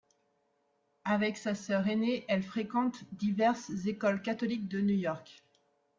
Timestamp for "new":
4.81-4.95